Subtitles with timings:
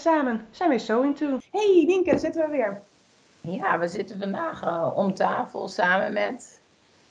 [0.00, 1.38] samen zijn we So Into.
[1.50, 2.82] Hey Nienke, daar zitten we weer.
[3.40, 6.60] Ja, we zitten vandaag eh, om tafel samen met...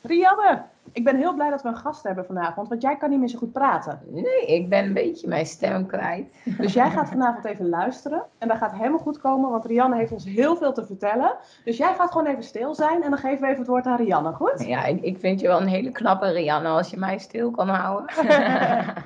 [0.01, 3.19] Rianne, ik ben heel blij dat we een gast hebben vanavond, want jij kan niet
[3.19, 4.01] meer zo goed praten.
[4.07, 6.27] Nee, ik ben een beetje mijn stem kwijt.
[6.57, 10.11] Dus jij gaat vanavond even luisteren en dat gaat helemaal goed komen, want Rianne heeft
[10.11, 11.35] ons heel veel te vertellen.
[11.63, 13.97] Dus jij gaat gewoon even stil zijn en dan geven we even het woord aan
[13.97, 14.65] Rianne, goed?
[14.65, 17.67] Ja, ik, ik vind je wel een hele knappe Rianne als je mij stil kan
[17.69, 18.09] houden.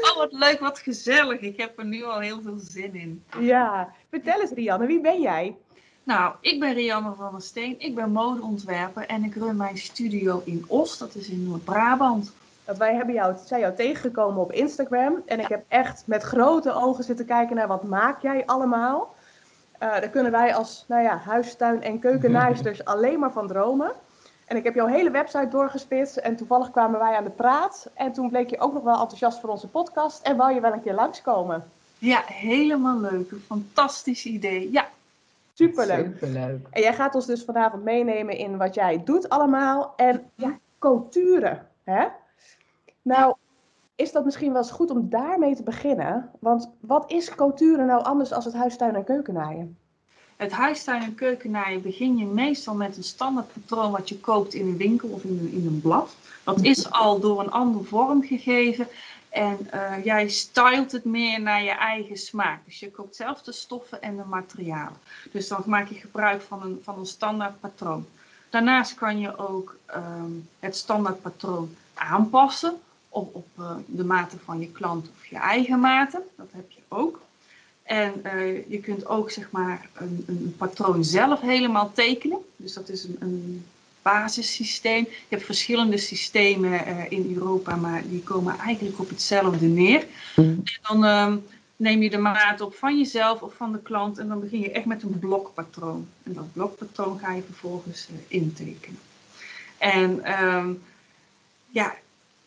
[0.00, 1.40] Oh, wat leuk, wat gezellig.
[1.40, 3.24] Ik heb er nu al heel veel zin in.
[3.38, 5.56] ja, vertel eens Rianne, wie ben jij?
[6.02, 7.74] Nou, ik ben Rianne van der Steen.
[7.78, 10.98] Ik ben modeontwerper en ik run mijn studio in Os.
[10.98, 12.32] Dat is in Noord-Brabant.
[12.78, 15.22] Wij hebben jou, zijn jou tegengekomen op Instagram.
[15.26, 19.14] En ik heb echt met grote ogen zitten kijken naar wat maak jij allemaal.
[19.78, 23.92] Eh daar kunnen wij als nou ja, huistuin- en keukennaaisters alleen maar van dromen.
[24.44, 26.16] En ik heb jouw hele website doorgespitst.
[26.16, 27.90] En toevallig kwamen wij aan de praat.
[27.94, 30.22] En toen bleek je ook nog wel enthousiast voor onze podcast.
[30.22, 31.70] En wou je wel een keer langskomen.
[31.98, 33.30] Ja, helemaal leuk.
[33.30, 34.72] Een fantastisch idee.
[34.72, 34.88] Ja,
[35.54, 36.18] Superleuk.
[36.18, 36.66] Superleuk.
[36.70, 39.92] En jij gaat ons dus vanavond meenemen in wat jij doet allemaal.
[39.96, 41.62] En ja, couture.
[41.84, 42.06] Hè?
[43.02, 43.34] Nou,
[43.94, 46.30] is dat misschien wel eens goed om daarmee te beginnen?
[46.38, 49.78] Want wat is couture nou anders als het huistuin- en keukennaaien?
[50.40, 54.66] het huistuin- en keukennaaien begin je meestal met een standaard patroon wat je koopt in
[54.66, 56.16] een winkel of in een, in een blad.
[56.44, 58.88] Dat is al door een ander vorm gegeven.
[59.30, 62.64] En eh, jij stylt het meer naar je eigen smaak.
[62.64, 64.98] Dus je koopt zelf de stoffen en de materialen.
[65.32, 68.06] Dus dan maak je gebruik van een, van een standaard patroon.
[68.50, 74.60] Daarnaast kan je ook ehm, het standaard patroon aanpassen op, op eh, de mate van
[74.60, 76.22] je klant of je eigen mate.
[76.36, 77.20] Dat heb je ook.
[77.82, 82.38] En eh, je kunt ook zeg maar een, een patroon zelf helemaal tekenen.
[82.56, 83.66] Dus dat is een, een
[84.02, 85.04] basissysteem.
[85.04, 90.06] Je hebt verschillende systemen eh, in Europa, maar die komen eigenlijk op hetzelfde neer.
[90.36, 91.36] En dan ehm,
[91.76, 94.70] neem je de maat op van jezelf of van de klant en dan begin je
[94.70, 96.08] echt met een blokpatroon.
[96.22, 98.98] En dat blokpatroon ga je vervolgens eh, intekenen.
[99.78, 100.72] En ehm,
[101.68, 101.94] ja,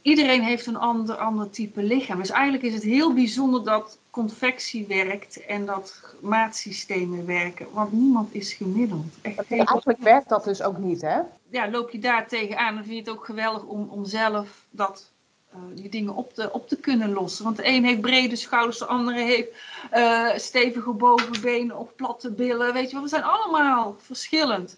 [0.02, 2.20] iedereen heeft een ander, ander type lichaam.
[2.20, 7.68] Dus eigenlijk is het heel bijzonder dat confectie werkt en dat maatsystemen werken.
[7.72, 9.06] Want niemand is gemiddeld.
[9.22, 11.20] Echt Eigenlijk werkt dat dus ook niet, hè?
[11.53, 15.12] Ja, loop je daar tegenaan, dan vind je het ook geweldig om, om zelf dat,
[15.52, 17.44] eh, die dingen op te, op te kunnen lossen.
[17.44, 19.50] Want de een heeft brede schouders, de andere heeft
[19.91, 22.74] eh, stevige bovenbenen of platte billen.
[22.74, 24.78] Weet je wel, we zijn allemaal verschillend.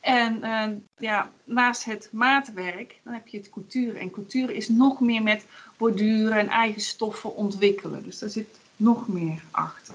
[0.00, 0.68] En eh,
[0.98, 3.98] ja, naast het maatwerk, dan heb je het couture.
[3.98, 5.44] En couture is nog meer met
[5.76, 8.02] borduren en eigen stoffen ontwikkelen.
[8.02, 9.94] Dus daar zit nog meer achter.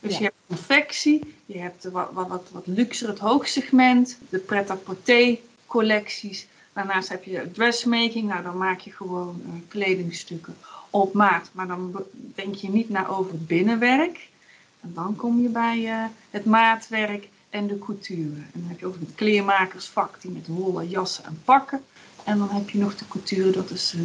[0.00, 0.18] Dus Ja.
[0.18, 5.38] je hebt confectie, je hebt wat, wat, wat, wat luxer, het hoogsegment, de pret-à-porter
[5.70, 6.46] collecties.
[6.72, 10.56] Daarnaast heb je dressmaking, nou dan maak je gewoon eh, kledingstukken
[10.90, 11.50] op maat.
[11.52, 12.04] Maar dan
[12.34, 14.28] denk je niet na over het binnenwerk.
[14.80, 18.40] En dan kom je bij eh, het maatwerk en de couture.
[18.52, 21.84] En dan heb je ook het kleermakersvak die met wollen jassen en pakken.
[22.24, 24.00] En dan heb je nog de couture, dat is eh,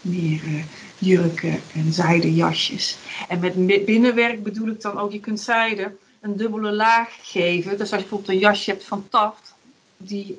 [0.00, 0.64] meer
[0.98, 2.98] jurken en zijden jasjes.
[3.28, 7.70] En met binnenwerk bedoel ik dan ook, je kunt zijde een dubbele laag geven.
[7.70, 9.54] Dus als je bijvoorbeeld een jasje hebt van Taft,
[9.96, 10.36] die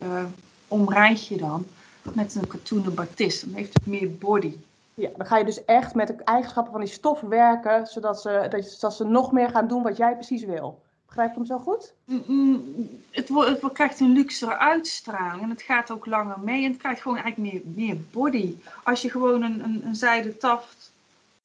[0.69, 1.65] omrijd je dan
[2.13, 3.45] met een katoenen batist.
[3.45, 4.55] Dan heeft het meer body.
[4.93, 8.63] Ja, dan ga je dus echt met de eigenschappen van die stof werken, zodat ze,
[8.79, 10.79] dat, ze nog meer gaan doen wat jij precies wil.
[11.05, 11.93] Begrijp ik hem zo goed?
[12.05, 13.31] Mm, mm, Het,
[13.73, 16.63] krijgt een luxere uitstraling en het gaat ook langer mee.
[16.63, 18.55] En het krijgt gewoon eigenlijk meer, meer body.
[18.83, 20.91] Als je gewoon een, een, een zijde taft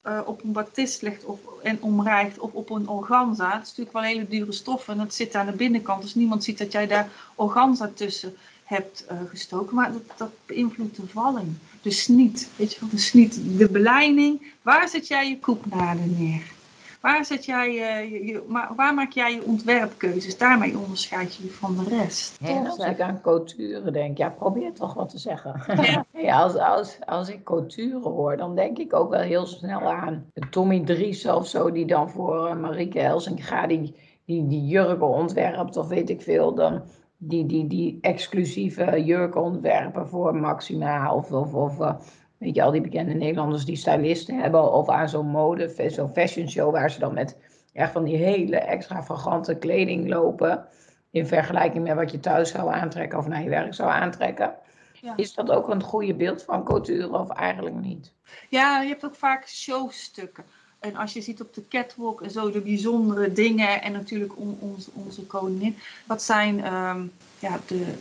[0.05, 3.51] eh, op een batist legt of, en omrijgt of op een organza.
[3.51, 6.01] Het is natuurlijk wel hele dure stof en het zit aan de binnenkant.
[6.01, 9.75] Dus niemand ziet dat jij daar organza tussen hebt eh, gestoken.
[9.75, 11.47] Maar dat, dat beïnvloedt de valling.
[11.81, 14.53] De sniet, weet je wel, de sniet, de belijning.
[14.61, 16.53] Waar zet jij je koepnaden neer?
[17.01, 20.37] Waar, zet jij, eh, je, je- maar waar maak jij je ontwerpkeuzes?
[20.37, 22.37] Daarmee onderscheid je je van de rest.
[22.67, 25.63] Als ik aan couture denk, ja, probeer toch wat te zeggen.
[25.81, 26.05] Ja.
[26.21, 30.25] Ja, als, als, als ik couture hoor, dan denk ik ook wel heel snel aan
[30.49, 33.95] Tommy Dries of zo, die dan voor uh, Marieke Helsinga die,
[34.25, 36.81] die, die jurken ontwerpt, of weet ik veel, dan
[37.17, 41.93] die, die, die exclusieve jurken ontwerpen voor Maxima, of, of, of uh,
[42.37, 46.49] weet je, al die bekende Nederlanders die stylisten hebben, of aan zo'n mode, zo'n fashion
[46.49, 47.37] show, waar ze dan met
[47.73, 50.67] echt van die hele extravagante kleding lopen
[51.11, 54.55] in vergelijking met wat je thuis zou aantrekken of naar je werk zou aantrekken.
[55.01, 55.13] Ja.
[55.15, 58.13] Is dat ook een goede beeld van couture of eigenlijk niet?
[58.49, 60.45] Ja, je hebt ook vaak showstukken.
[60.79, 64.57] En als je ziet op de catwalk en zo de bijzondere dingen en natuurlijk on-
[64.59, 65.77] onze, onze koningin.
[66.05, 67.05] Dat zijn ehm,
[67.39, 67.93] ja, de,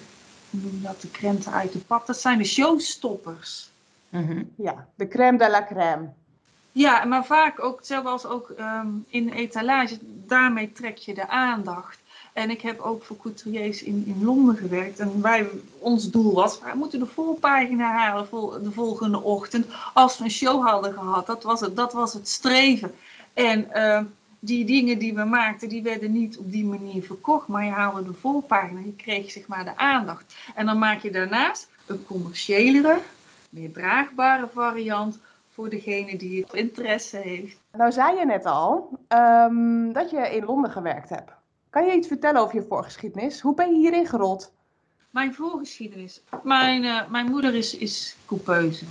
[0.51, 2.07] noem dat, de krenten uit de pap.
[2.07, 3.71] Dat zijn de showstoppers.
[4.09, 4.43] Mhm.
[4.57, 6.09] Ja, de crème de la crème.
[6.73, 11.99] Ja, maar vaak ook, zelfs ook ehm, in etalage, daarmee trek je de aandacht.
[12.35, 14.99] En ik heb ook voor couturiers in, in Londen gewerkt.
[14.99, 15.49] En wij,
[15.79, 19.67] ons doel was, we moeten de voorpagina halen voor de volgende ochtend.
[19.93, 22.95] Als we een show hadden gehad, dat was het, dat was het streven.
[23.33, 24.05] En ehm,
[24.39, 27.49] die dingen die we maakten, die werden niet op die manier verkocht.
[27.49, 30.35] Maar je haalde de voorpagina, je kreeg zeg maar de aandacht.
[30.55, 32.99] En dan maak je daarnaast een commerciëlere,
[33.51, 35.19] meer draagbare variant
[35.53, 37.57] voor degene die het interesse heeft.
[37.73, 41.31] Nou zei je net al ehm, dat je in Londen gewerkt hebt.
[41.75, 43.41] Kan je iets vertellen over je voorgeschiedenis?
[43.41, 44.53] Hoe ben je hierin gerold?
[45.11, 46.23] Mijn voorgeschiedenis.
[46.43, 48.85] Mijn, uh, mijn moeder is, is coupeuse.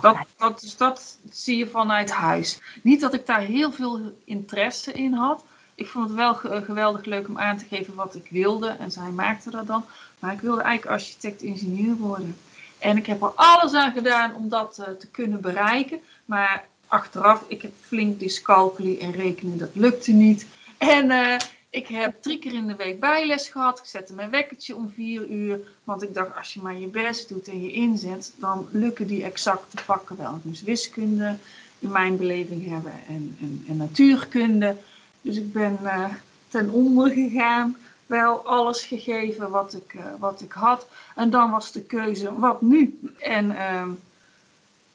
[0.00, 2.60] Dat, dat, dus dat zie je vanuit huis.
[2.82, 5.44] Niet dat ik daar heel veel interesse in had.
[5.74, 8.68] Ik vond het wel geweldig leuk om aan te geven wat ik wilde.
[8.68, 9.84] En zij maakte dat dan.
[10.18, 12.36] Maar ik wilde eigenlijk architect-ingenieur worden.
[12.78, 16.00] En ik heb er alles aan gedaan om dat uh, te kunnen bereiken.
[16.24, 20.46] Maar achteraf, ik heb flink dyscalculie en rekenen, dat lukte niet.
[20.78, 21.36] En uh,
[21.70, 23.78] ik heb drie keer in de week bijles gehad.
[23.78, 25.60] Ik zette mijn wekkertje om vier uur.
[25.84, 29.24] Want ik dacht, als je maar je best doet en je inzet, dan lukken die
[29.24, 30.40] exacte vakken wel.
[30.42, 31.36] Moest wiskunde
[31.78, 34.76] in mijn beleving hebben en, en, en natuurkunde.
[35.20, 36.14] Dus ik ben uh,
[36.48, 37.76] ten onder gegaan.
[38.06, 40.86] Wel alles gegeven wat ik, uh, wat ik had.
[41.14, 42.98] En dan was de keuze, wat nu?
[43.18, 43.86] En uh,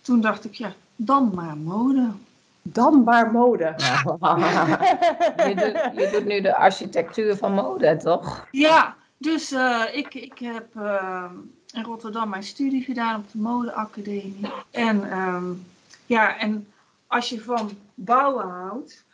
[0.01, 2.09] toen dacht ik, ja, dan maar mode.
[2.63, 3.63] Dan maar mode.
[5.47, 8.47] je, doet, je, doet, nu de architectuur van mode, toch?
[8.51, 11.31] Ja, dus uh, ik, ik heb uh,
[11.73, 14.51] in Rotterdam mijn studie gedaan op de modeacademie.
[14.71, 15.65] En um,
[16.05, 16.67] ja, en
[17.07, 19.05] als je van bouwen houdt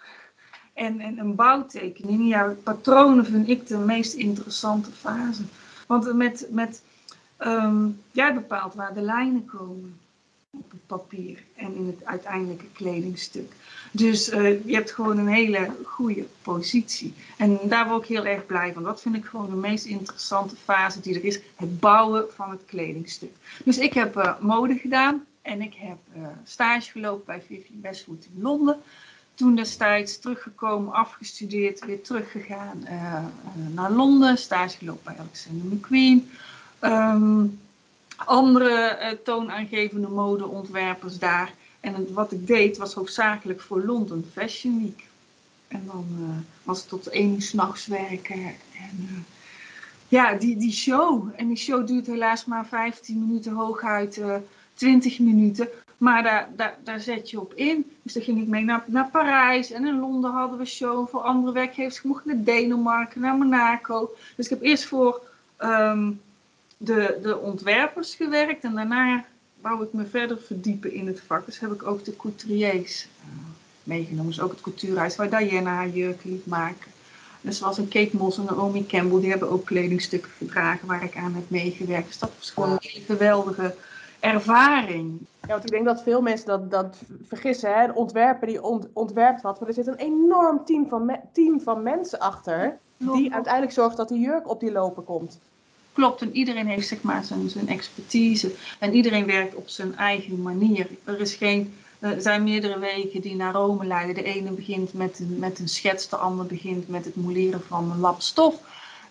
[0.73, 5.43] en, en een bouwtekening, ja, patronen vind ik de meest interessante fase.
[5.87, 6.83] Want met, met
[7.39, 9.99] um, jij bepaalt waar de lijnen komen
[10.51, 13.53] op het papier en in het uiteindelijke kledingstuk.
[13.91, 17.13] Dus uh, je hebt gewoon een hele goede positie.
[17.37, 18.83] En daar word ik heel erg blij van.
[18.83, 21.39] Dat vind ik gewoon de meest interessante fase die er is.
[21.55, 23.31] Het bouwen van het kledingstuk.
[23.65, 28.27] Dus ik heb uh, mode gedaan en ik heb uh, stage gelopen bij Vivian Westwood
[28.33, 28.81] in Londen.
[29.33, 32.83] Toen destijds teruggekomen, afgestudeerd, weer teruggegaan
[33.73, 34.37] naar Londen.
[34.37, 36.29] Stage gelopen bij Alexander McQueen.
[36.81, 37.59] Um,
[38.25, 41.53] andere uh, toonaangevende modeontwerpers daar.
[41.79, 45.07] En wat ik deed was hoofdzakelijk voor London Fashion Week.
[45.67, 46.27] En dan uh,
[46.63, 48.35] was het tot één uur s'nachts werken.
[48.35, 49.17] En uh,
[50.07, 51.29] ja, die, die show.
[51.35, 54.21] En die show duurt helaas maar 15 minuten, hooguit
[54.73, 55.69] 20 minuten.
[55.97, 57.91] Maar daar, daar, daar zet je op in.
[58.03, 59.71] Dus dan ging ik mee naar, naar Parijs.
[59.71, 61.97] En in Londen hadden we show voor andere werkgevers.
[61.97, 64.15] Ik mocht naar Denemarken, naar Monaco.
[64.35, 65.21] Dus ik heb eerst voor
[65.59, 66.21] um,
[66.79, 68.63] de, de ontwerpers gewerkt.
[68.63, 69.25] En daarna
[69.61, 71.45] wou ik me verder verdiepen in het vak.
[71.45, 73.29] Dus heb ik ook de couturiers uh,
[73.83, 74.27] meegenomen.
[74.27, 76.91] Dus ook het coutuurhuis waar Diana haar jurken liet maken.
[77.41, 81.03] Dus zoals een Kate Moss en een Omi Campbell, die hebben ook kledingstukken gedragen waar
[81.03, 82.07] ik aan heb meegewerkt.
[82.07, 83.75] Dus dat was gewoon een hele geweldige
[84.19, 85.19] ervaring.
[85.41, 86.97] Ja, want ik denk dat veel mensen dat, dat
[87.27, 87.73] vergissen.
[87.73, 87.87] Hè?
[87.87, 91.61] De ontwerper die ont, ontwerpt wat, maar er zit een enorm team van, me, team
[91.61, 92.77] van mensen achter.
[92.97, 95.39] Die uiteindelijk zorgt dat die jurk op die lopen komt.
[95.93, 98.55] Klopt, en iedereen heeft zeg maar zijn, zijn expertise.
[98.79, 100.87] En iedereen werkt op zijn eigen manier.
[101.03, 104.15] Er, is geen, er zijn meerdere wegen die naar Rome leiden.
[104.15, 107.91] De ene begint met een, met een schets, de ander begint met het moleren van
[107.91, 108.55] een lap stof.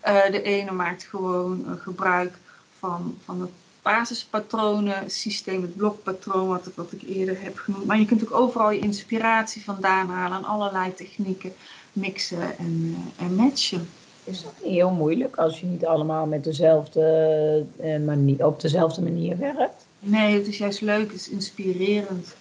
[0.06, 2.38] Uh, de ene maakt gewoon uh, gebruik
[2.78, 3.50] van, van het
[3.82, 7.87] basispatronen systeem, het blokpatroon wat, wat ik eerder heb genoemd.
[7.87, 11.52] Maar je kunt ook overal je inspiratie vandaan halen en allerlei technieken
[11.92, 13.88] mixen en, en matchen.
[14.28, 19.02] Is dat niet heel moeilijk als je niet allemaal met dezelfde uh, manier, op dezelfde
[19.02, 19.87] manier werkt?
[19.99, 22.37] Nee, het is juist leuk, het is inspirerend.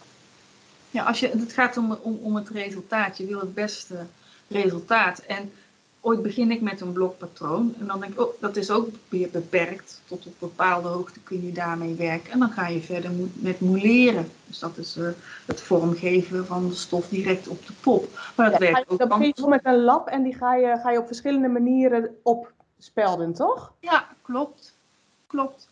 [0.91, 3.17] Ja, als je, het gaat om, om, om het resultaat.
[3.17, 3.95] Je wil het beste
[4.47, 5.19] resultaat.
[5.19, 5.51] En
[6.01, 7.73] ooit begin ik met een blokpatroon.
[7.79, 10.01] En dan denk ik, oh, dat is ook weer beperkt.
[10.05, 12.31] Tot op bepaalde hoogte kun je daarmee werken.
[12.31, 14.31] En dan ga je verder met mouleren.
[14.45, 15.09] Dus dat is uh,
[15.45, 18.19] het vormgeven van de stof direct op de pop.
[18.35, 20.79] Maar dat ja, werkt ook dan begin je met een lap en die ga je,
[20.83, 23.73] ga je op verschillende manieren opspelden, toch?
[23.79, 24.75] Ja, klopt.
[25.27, 25.69] Klopt.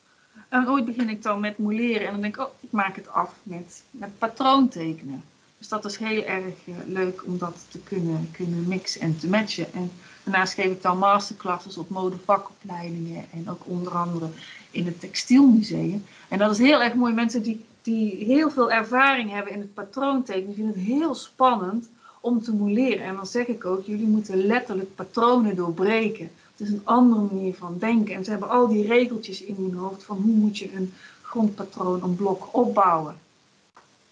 [0.50, 2.05] En ooit begin ik dan met mouleren.
[2.08, 5.24] En dan denk ik, oh, ik maak het af met, met patroontekenen.
[5.58, 9.29] Dus dat is heel erg uh, leuk om dat te kunnen, kunnen mixen en te
[9.29, 9.74] matchen.
[9.74, 9.91] En
[10.25, 14.29] daarnaast geef ik dan masterclasses op modevakopleidingen en ook onder andere
[14.72, 16.05] in het Textielmuseum.
[16.27, 17.13] En dat is heel erg mooi.
[17.13, 21.89] Mensen die, die heel veel ervaring hebben in het patroontekenen vinden het heel spannend
[22.20, 23.05] om te mouleren.
[23.05, 26.29] En dan zeg ik ook, jullie moeten letterlijk patronen doorbreken.
[26.58, 28.15] Het is een andere manier van denken.
[28.15, 32.03] En ze hebben al die regeltjes in hun hoofd van hoe moet je een grondpatroon,
[32.03, 33.15] een blok opbouwen.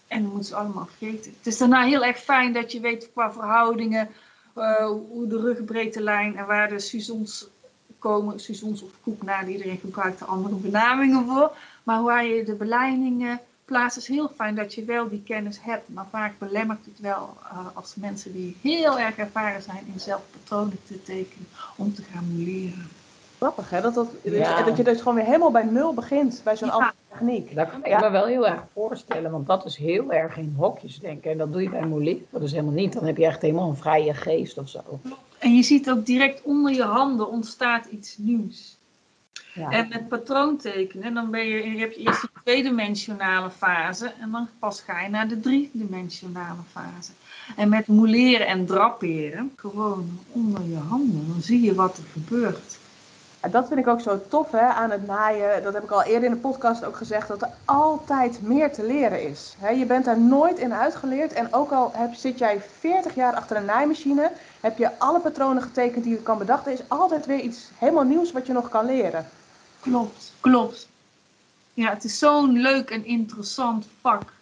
[0.06, 1.34] En dan moeten ze allemaal vreten.
[1.36, 4.08] Het is daarna heel erg fijn dat je weet qua verhoudingen,
[4.54, 7.48] hoe de rugbreedtelijn en waar de suzons
[7.98, 8.40] komen.
[8.40, 11.56] Suzons of nou, iedereen gebruikt er andere benamingen voor.
[11.82, 15.88] Maar waar je de beleidingen plaatst, is heel fijn dat je wel die kennis hebt.
[15.88, 20.22] Maar vaak belemmert het wel uh, als mensen die heel erg ervaren zijn in zelf
[20.30, 21.46] patronen te tekenen,
[21.76, 22.88] om te gaan leren.
[23.44, 24.62] Grappig hè, dat, dat, ja.
[24.62, 26.74] dat je dus gewoon weer helemaal bij nul begint bij zo'n ja.
[26.74, 27.54] andere techniek.
[27.54, 30.98] Dat kan ik me wel heel erg voorstellen, want dat is heel erg in hokjes
[30.98, 31.30] denken.
[31.30, 32.92] En dat doe je bij Moulique, dat is helemaal niet.
[32.92, 34.80] Dan heb je echt helemaal een vrije geest of zo.
[35.38, 38.78] En je ziet ook direct onder je handen ontstaat iets nieuws.
[39.54, 39.70] Ja.
[39.70, 44.48] En met patroontekenen, dan ben je, je heb je eerst de tweedimensionale fase en dan
[44.58, 47.12] pas ga je naar de driedimensionale fase.
[47.56, 52.82] En met mouleren en draperen, gewoon onder je handen, dan zie je wat er gebeurt.
[53.44, 55.62] En dat vind ik ook zo tof hè, aan het naaien.
[55.62, 58.86] Dat heb ik al eerder in de podcast ook gezegd, dat er altijd meer te
[58.86, 59.56] leren is.
[59.76, 61.32] je bent daar nooit in uitgeleerd.
[61.32, 65.62] En ook al heb, zit jij 40 jaar achter een naaimachine, heb je alle patronen
[65.62, 68.86] getekend die je kan bedachten, is altijd weer iets helemaal nieuws wat je nog kan
[68.86, 69.26] leren.
[69.80, 70.88] Klopt, klopt.
[71.74, 74.32] Ja, het is zo'n leuk en interessant vak.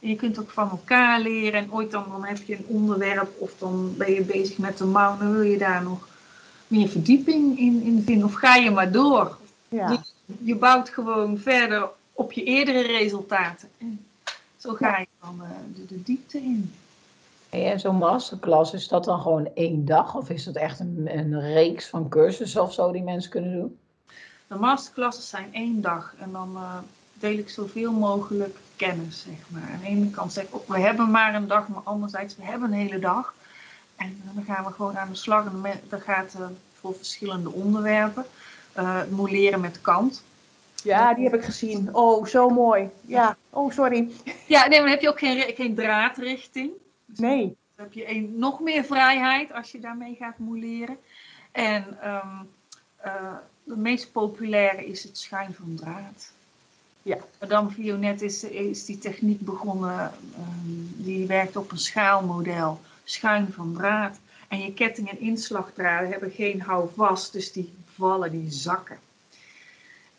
[0.00, 1.60] En je kunt ook van elkaar leren.
[1.60, 4.84] En ooit dan, dan heb je een onderwerp of dan ben je bezig met de
[4.84, 5.18] mouw.
[5.18, 6.08] Dan wil je daar nog
[6.66, 8.26] meer verdieping in, in vinden.
[8.26, 9.38] Of ga je maar door.
[9.68, 9.88] Ja.
[9.88, 13.68] Dus je bouwt gewoon verder op je eerdere resultaten.
[13.78, 14.06] En
[14.56, 16.72] zo ga je dan uh, de, de, diepte in.
[17.50, 20.14] En zo'n masterclass, is dat dan gewoon één dag?
[20.14, 23.78] Of is dat echt een, een reeks van cursussen of zo die mensen kunnen doen?
[24.46, 26.14] De masterclasses zijn één dag.
[26.18, 26.78] En dan uh,
[27.14, 29.70] deel ik zoveel mogelijk kennis, zeg maar.
[29.72, 31.68] Aan de ene kant zeg ik ook, we hebben maar een dag.
[31.68, 33.34] Maar anderzijds, we hebben een hele dag.
[33.96, 35.44] En dan gaan we gewoon aan de slag.
[35.44, 36.46] En dan gaat uh,
[36.80, 38.24] voor verschillende onderwerpen.
[38.78, 40.22] Uh, moleren met kant.
[40.82, 41.94] Ja, die heb ik gezien.
[41.94, 42.90] Oh, zo mooi.
[43.00, 44.10] Ja, oh, sorry.
[44.46, 46.70] Ja, nee, maar dan heb je ook geen, geen draadrichting.
[47.06, 47.56] Dus nee.
[47.74, 50.98] Dan heb je een, nog meer vrijheid als je daarmee gaat moleren.
[51.52, 52.48] En um,
[53.04, 53.34] uh,
[53.64, 56.32] de meest populaire is het schuin van draad.
[57.02, 57.18] Ja.
[57.40, 60.12] Madame Vionet is, is die techniek begonnen.
[60.38, 64.18] Um, die werkt op een schaalmodel schuin van draad.
[64.48, 68.98] En je ketting- en inslagdraden hebben geen houvast, dus die vallen, die zakken.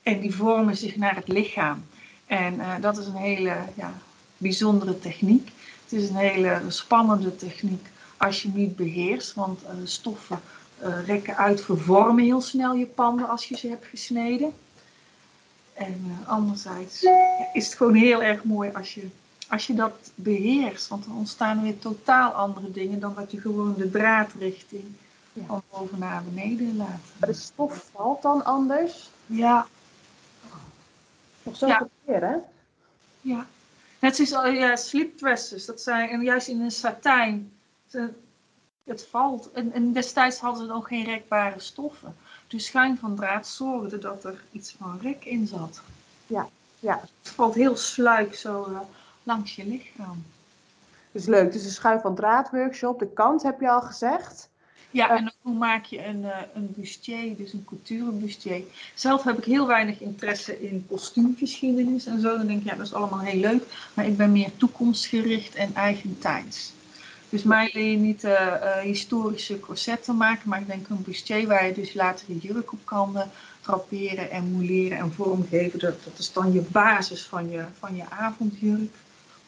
[0.04, 1.86] En die vormen zich naar het lichaam.
[2.26, 3.94] En uh, dat is een hele ja,
[4.38, 5.52] bijzondere techniek.
[5.84, 10.40] Het is een hele spannende techniek als je niet beheerst, want uh, stoffen
[10.84, 14.54] uh, rekken uit, vervormen heel snel je panden als je ze hebt gesneden.
[15.74, 17.04] En anderzijds
[17.54, 19.08] is het gewoon heel erg mooi als je
[19.50, 23.76] als je dat beheerst, want dan ontstaan weer totaal andere dingen dan dat je gewoon
[23.78, 24.96] de draadrichting
[25.34, 25.44] ja.
[25.46, 27.02] van boven naar beneden laat.
[27.20, 29.10] Maar de stof valt dan anders?
[29.26, 29.68] Ja.
[31.44, 31.88] Nog zo ja.
[32.06, 32.36] hè?
[33.22, 33.46] Ja.
[34.00, 37.52] Net zoals ja, sleep dresses, dat zijn, en juist in een satijn,
[38.84, 39.52] het valt.
[39.52, 42.16] En, en destijds hadden ze nog geen rekbare stoffen.
[42.48, 45.82] Dus schuin van draad zorgde dat er iets van rek in zat.
[46.28, 46.50] Ja,
[46.80, 47.00] ja.
[47.22, 48.80] Het valt heel sluik zo uh,
[49.28, 50.24] langs je lichaam.
[51.12, 51.52] Dat is leuk.
[51.52, 53.00] Dus een schuif van draadworkshop.
[53.00, 54.50] De kant heb je al gezegd.
[54.92, 58.64] Ja, en hoe maak je een, uh, een bustier, dus een couture bustier.
[58.94, 62.38] Zelf heb ik heel weinig interesse in kostuumgeschiedenis en zo.
[62.38, 63.64] Dan denk ik, ja, dat is allemaal heel leuk.
[63.94, 66.74] Maar ik ben meer toekomstgericht en eigentijds.
[67.30, 71.48] Dus mij leer je niet uh, uh, historische corsetten maken, maar ik denk een bustier
[71.48, 73.18] waar je dus later je jurk op kan
[73.62, 75.80] draperen en mouleren en vormgeven.
[75.80, 78.96] Dat, dat is dan je basis van je, van je avondjurk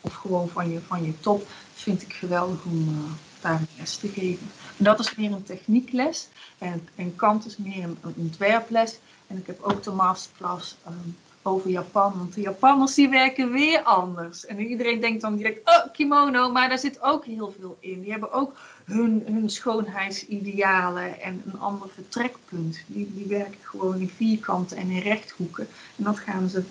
[0.02, 4.08] of gewoon van je, van je top, vind ik geweldig om uh, daar les te
[4.08, 4.48] geven.
[4.78, 6.28] En dat is meer een techniekles
[6.58, 9.00] en, en Kant is meer een, een ontwerples.
[9.28, 13.82] En ik heb ook de masterclass um, over Japan, want de Japanners die werken weer
[13.82, 14.46] anders.
[14.46, 18.02] En iedereen denkt dan direct, oh kimono, maar daar zit ook heel veel in.
[18.02, 22.84] Die hebben ook hun, hun schoonheidsidealen en een ander vertrekpunt.
[22.88, 25.68] Die, die werken gewoon in vierkanten en in rechthoeken.
[25.96, 26.64] En dat gaan ze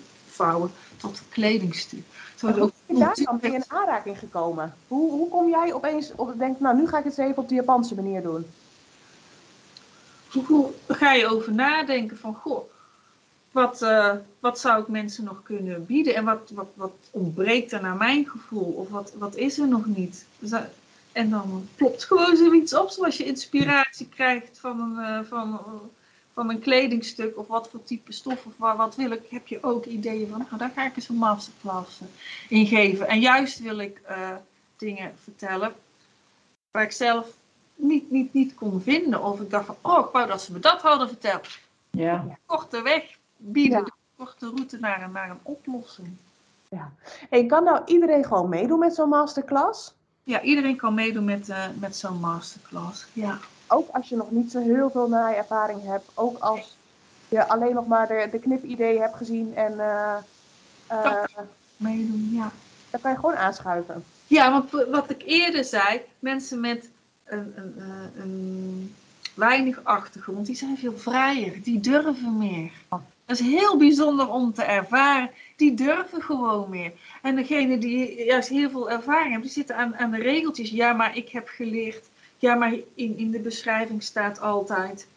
[0.97, 2.03] tot kledingstuk.
[2.39, 4.73] Hoe ook ben je daar dan mee in aanraking gekomen?
[4.87, 7.55] Hoe, hoe kom jij opeens op denk, nou nu ga ik het even op de
[7.55, 8.45] Japanse manier doen?
[10.45, 12.69] Hoe ga je over nadenken van, goh,
[13.51, 16.15] wat, uh, wat zou ik mensen nog kunnen bieden?
[16.15, 18.73] En wat, wat, wat ontbreekt er naar mijn gevoel?
[18.73, 20.25] Of wat, wat is er nog niet?
[20.39, 20.51] Dus,
[21.11, 25.59] en dan klopt gewoon zoiets op, zoals je inspiratie krijgt van een, uh, van,
[26.39, 29.63] van een kledingstuk of wat voor type stof of wat, wat wil ik, heb je
[29.63, 31.99] ook ideeën van, nou daar ga ik eens een masterclass
[32.49, 33.07] in geven.
[33.07, 34.29] En juist wil ik uh,
[34.77, 35.73] dingen vertellen
[36.71, 37.27] waar ik zelf
[37.75, 39.23] niet, niet, niet kon vinden.
[39.23, 41.47] Of ik dacht van, oh ik wou dat ze me dat hadden verteld.
[41.89, 42.37] Ja.
[42.45, 43.83] Korte weg bieden, ja.
[43.83, 46.17] de korte route naar een, naar een oplossing.
[47.29, 49.93] En kan nou iedereen gewoon meedoen met zo'n masterclass?
[50.23, 53.07] Ja, iedereen kan meedoen met, eh, met zo'n masterclass.
[53.13, 53.39] Ja.
[53.71, 56.09] Ook als je nog niet zo heel veel naai-ervaring hebt.
[56.13, 56.77] Ook als
[57.27, 59.55] je alleen nog maar de, de knipidee hebt gezien.
[59.55, 60.15] En eh,
[60.87, 61.23] eh,
[61.77, 62.51] Meedoen, ja.
[62.89, 64.03] dan kan je gewoon aanschuiven.
[64.27, 66.89] Ja, want wat ik eerder zei, mensen met
[67.25, 68.95] een, een, eh, een
[69.33, 72.71] weinig achtergrond, die zijn veel vrijer, die durven meer.
[73.25, 75.31] Dat is heel bijzonder om te ervaren.
[75.55, 76.91] Die durven gewoon meer.
[77.21, 80.69] En degene die juist heel veel ervaring hebben, die zitten aan, aan de regeltjes.
[80.69, 82.08] Ja, maar ik heb geleerd.
[82.39, 85.07] Ja, maar in, in de beschrijving staat altijd.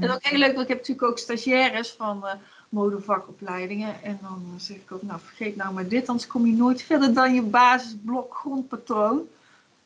[0.00, 2.34] En ook heel leuk, want ik heb natuurlijk ook stagiaires van eh,
[2.68, 4.02] modevakopleidingen.
[4.02, 6.82] En dan eh, zeg ik ook, nou vergeet nou maar dit, anders kom je nooit
[6.82, 9.28] verder dan je basisblok grondpatroon.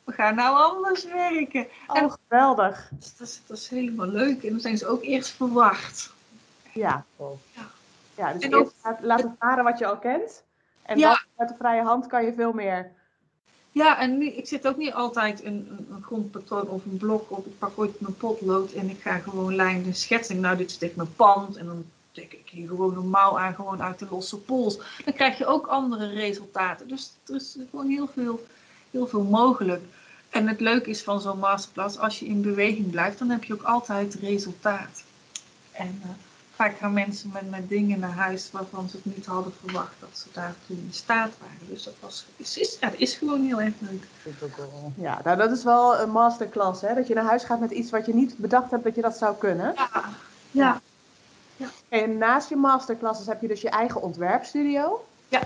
[0.03, 1.67] We gaan nou anders werken.
[1.93, 2.89] En- Oh, geweldig.
[2.99, 4.43] Dus dat, is, dat is helemaal leuk.
[4.43, 6.13] En dan zijn ze ook eerst verwacht.
[6.73, 7.05] Ja.
[7.17, 7.25] Ja.
[8.17, 10.43] Ja, dus En ook- laat- laten varen wat je al kent.
[10.81, 11.09] En Ja.
[11.09, 12.91] dan met de vrije hand kan je veel meer.
[13.73, 17.45] Ja, en ik zit ook niet altijd een, grondpatroon of een blok op.
[17.45, 20.39] Ik pak ooit mijn potlood en ik ga gewoon lijnen schetsen.
[20.39, 21.57] Nou, dit echt mijn pand.
[21.57, 24.77] En dan trek ik hier gewoon mouw aan, gewoon uit de losse pols.
[25.05, 26.87] Dan krijg je ook andere resultaten.
[26.87, 28.45] Dus er is gewoon heel veel,
[28.91, 29.81] heel veel mogelijk.
[30.29, 33.53] En het leuke is van zo'n masterclass, als je in beweging blijft, dan heb je
[33.53, 35.03] ook altijd resultaat.
[35.71, 36.09] En eh,
[36.63, 40.09] vaak gaan mensen met, met dingen naar huis waarvan ze het niet hadden verwacht dat
[40.13, 41.67] ze daartoe in staat waren.
[41.67, 44.07] Dus dat was, is, is, ja, dat is gewoon heel erg leuk.
[44.95, 46.81] Ja, nou, dat is wel een masterclass.
[46.81, 46.93] Hè?
[46.93, 49.17] Dat je naar huis gaat met iets wat je niet bedacht hebt dat je dat
[49.17, 49.73] zou kunnen.
[50.51, 50.81] Ja,
[51.57, 51.69] ja.
[51.89, 55.05] En naast je masterclasses heb je dus je eigen ontwerpstudio.
[55.27, 55.41] Ja.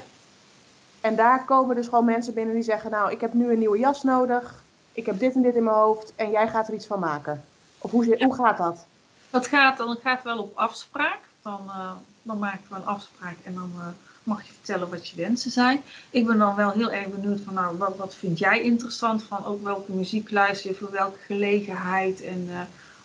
[1.02, 3.80] En daar komen dus gewoon mensen binnen die zeggen, nou, ik heb nu een nieuwe
[3.80, 4.64] jas nodig.
[4.92, 7.44] Ik heb dit en dit in mijn hoofd en jij gaat er iets van maken.
[7.78, 8.86] Of hoe, hoe gaat dat?
[9.30, 11.20] Dat gaat, dan gaat wel op afspraak.
[11.42, 13.88] Dan, eh, dan maken we een afspraak en dan eh,
[14.24, 15.82] mag je vertellen wat je wensen zijn.
[16.10, 19.24] Ik ben dan wel heel erg benieuwd van, nou, wat, wat vind jij interessant?
[19.24, 22.48] Van ook welke muziek luister je, voor welke gelegenheid en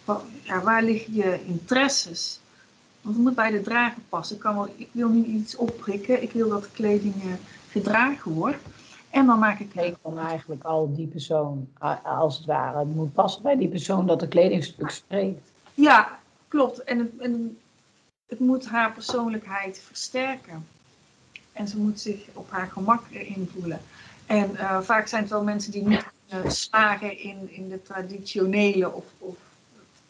[0.06, 2.40] eh, ja, waar liggen je interesses?
[3.00, 4.36] Want het moet bij de drager passen.
[4.36, 7.14] Ik, kan wel, ik wil niet iets opprikken, ik wil dat de kleding
[7.68, 8.62] gedragen wordt.
[9.10, 11.68] En dan maak ik Ik van eigenlijk al die persoon,
[12.02, 12.84] als het ware.
[12.84, 15.51] Moet passen bij die persoon dat het kledingstuk spreekt.
[15.74, 16.82] Ja, klopt.
[16.84, 17.58] En het, en
[18.26, 20.66] het moet haar persoonlijkheid versterken.
[21.52, 23.80] En ze moet zich op haar gemak erin voelen.
[24.26, 28.92] En eh, vaak zijn het wel mensen die niet kunnen slagen in, in de traditionele
[28.92, 29.36] of, of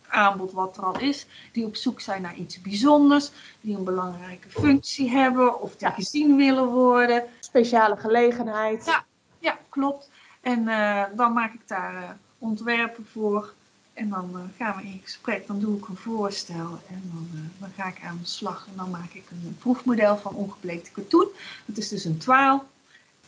[0.08, 1.26] aanbod wat er al is.
[1.52, 3.30] Die op zoek zijn naar iets bijzonders.
[3.60, 5.94] Die een belangrijke functie hebben of die Ja.
[5.94, 7.24] gezien willen worden.
[7.40, 8.84] Speciale gelegenheid.
[8.84, 9.04] Ja.
[9.38, 10.10] Ja, klopt.
[10.40, 13.52] En eh, dan maak ik daar eh, ontwerpen voor.
[13.92, 15.46] En dan eh, gaan we in gesprek.
[15.46, 16.78] Dan doe ik een voorstel.
[16.88, 18.66] En dan, eh, dan ga ik aan de slag.
[18.70, 21.28] En dan maak ik een, proefmodel van ongebleekte katoen.
[21.66, 22.64] Dat is dus een twaal.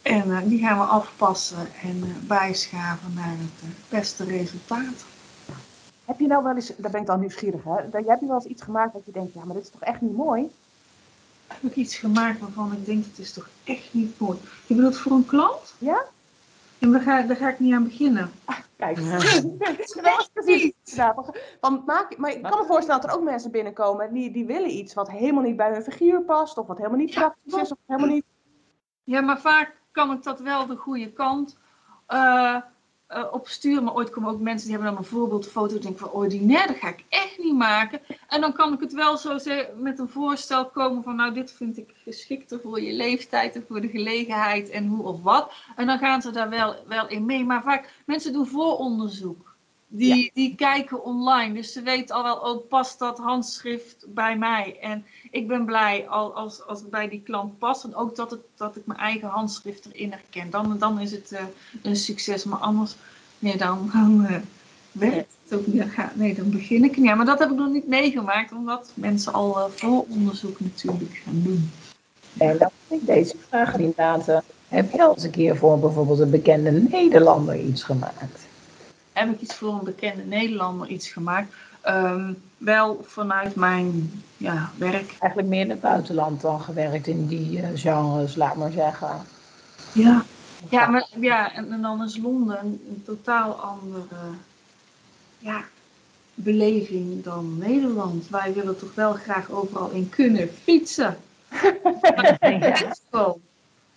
[0.03, 5.05] En eh, die gaan we afpassen en bijschaven naar het beste resultaat.
[6.05, 8.35] Heb je nou wel eens, daar ben ik dan nieuwsgierig hè, dat- heb je wel
[8.37, 10.51] eens iets gemaakt dat je denkt, ja maar dit is toch echt niet mooi?
[11.47, 14.39] Heb ik iets gemaakt waarvan ik denk, het is toch echt niet mooi.
[14.67, 15.75] Je bedoelt voor een klant?
[15.79, 16.05] Ja?
[16.85, 18.31] En daar ga, daar ga ik niet aan beginnen.
[18.77, 19.19] Kijk, Ja.
[19.65, 20.73] dat is wel precies.
[21.61, 24.71] Van maak, maar ik kan me voorstellen dat er ook mensen binnenkomen die, die willen
[24.71, 27.73] iets wat helemaal niet bij hun figuur past, of wat helemaal niet Ja, praktisch is,
[27.73, 28.25] of helemaal niet.
[29.05, 31.59] Ja, maar vaak kan ik dat wel de goede kant
[32.07, 32.57] eh,
[33.07, 33.85] eh, op sturen.
[33.85, 35.75] Maar ooit komen ook mensen die hebben dan een voorbeeldfoto.
[35.75, 38.01] En denken van ordinair, dat ga ik echt niet maken.
[38.29, 41.53] En dan kan ik het wel zo ze- met een voorstel komen van nou dit
[41.53, 45.53] vind ik geschikter voor je leeftijd en voor de gelegenheid en hoe of wat.
[45.77, 47.45] En dan gaan ze daar wel, wel in mee.
[47.45, 49.54] Maar vaak, mensen doen vooronderzoek.
[49.89, 54.79] Die, die kijken online, dus ze weten al wel, oh, past dat handschrift bij mij?
[54.81, 57.85] En ik ben blij al, als, als het bij die klant past.
[57.85, 60.51] En ook dat, het, dat ik mijn eigen handschrift erin herken.
[60.51, 61.45] Dan, dan is het eh,
[61.83, 62.45] een succes.
[62.45, 62.97] Maar anders,
[63.39, 64.37] nee, dan, dan eh,
[64.93, 65.85] werkt het ook niet.
[66.15, 67.07] Nee, dan begin ik niet.
[67.07, 68.53] Ja, maar dat heb ik nog niet meegemaakt.
[68.53, 71.71] Omdat mensen al eh, vooronderzoek natuurlijk gaan doen.
[72.37, 74.43] En dan vind ik deze vraag laten.
[74.69, 78.44] Heb je al eens een keer voor bijvoorbeeld een bekende Nederlander iets gemaakt?
[79.15, 81.55] Heb ik iets voor een bekende Nederlander iets gemaakt?
[81.81, 85.17] Ehm, wel vanuit mijn ja, werk.
[85.19, 89.09] Eigenlijk meer in het buitenland dan gewerkt in die eh, genres, laat maar zeggen.
[89.93, 90.25] Ja,
[90.71, 94.17] ja, maar, ja en, en dan is Londen een, een totaal andere
[95.39, 95.65] ja,
[96.35, 98.29] beleving dan Nederland.
[98.29, 101.17] Wij willen toch wel graag overal in kunnen fietsen.
[103.11, 103.43] Ja.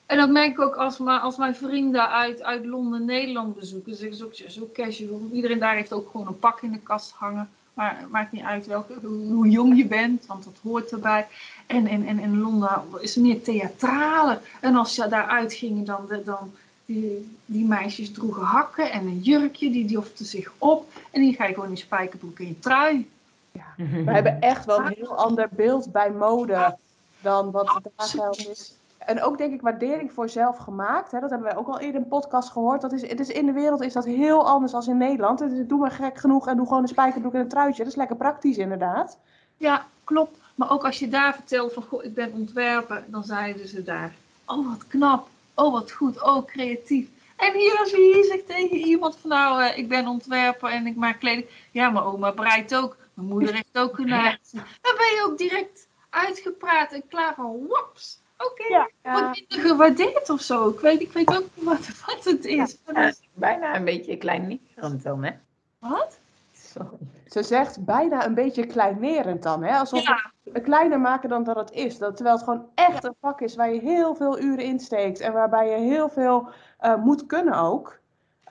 [0.07, 3.91] En dat merk ik ook als, mijn- als mijn vrienden uit, uit Londen Nederland bezoeken.
[3.93, 5.21] Ze zeggen ze ook zo casual.
[5.31, 7.49] Iedereen daar heeft ook gewoon een pak in de kast hangen.
[7.73, 11.27] Maar het maakt niet uit welke, hoe, jong je bent, want dat hoort erbij.
[11.65, 14.39] En in en, en Londen is het meer theatrale.
[14.61, 16.51] En als je daaruit ging, dan, dan
[16.85, 20.91] die, die meisjes droegen hakken en een jurkje, die doften zich op.
[21.11, 23.09] En die ga je gewoon in spijkerbroek en je trui.
[23.51, 23.73] Ja.
[23.77, 26.77] We hebben echt wel een heel ander beeld bij mode
[27.21, 27.65] dan wat
[27.95, 28.73] daar geldt is.
[29.07, 31.11] En ook denk ik waardering voor zelf gemaakt.
[31.11, 32.81] Hè, dat hebben wij ook al eerder in een podcast gehoord.
[32.81, 35.39] Dat is, het is in de wereld is dat heel anders dan in Nederland.
[35.39, 37.83] Het is, doe maar gek genoeg en doe gewoon een spijkerbroek en een truitje.
[37.83, 39.17] Dat is lekker praktisch inderdaad.
[39.57, 40.37] Ja, klopt.
[40.55, 44.15] Maar ook als je daar vertelt van, goh, ik ben ontwerper, dan zeiden ze daar,
[44.45, 47.07] oh wat knap, oh wat goed, oh creatief.
[47.35, 50.87] En hier als je hier zegt tegen iemand van, nou, uh, ik ben ontwerper en
[50.87, 51.47] ik maak kleding.
[51.71, 54.07] Ja, mijn oma breidt ook, mijn moeder heeft ook een
[54.81, 58.25] Dan ben je ook direct uitgepraat en klaar van, wops.
[58.37, 60.69] Oké, okay, ja, wordt minder gewaardeerd of zo.
[60.69, 62.77] Ik weet, ik weet ook niet wat, wat het is.
[62.93, 65.31] Ja, bijna een beetje kleinerend dan, hè?
[65.79, 66.19] Wat?
[66.53, 66.97] Sorry.
[67.27, 69.77] Ze zegt bijna een beetje kleinerend dan, hè?
[69.77, 70.31] Alsof ja.
[70.43, 71.97] het kleiner maken dan dat het is.
[71.97, 75.33] Dat, terwijl het gewoon echt een vak is waar je heel veel uren insteekt en
[75.33, 76.49] waarbij je heel veel
[76.81, 77.99] uh, moet kunnen ook.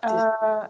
[0.05, 0.65] Uh,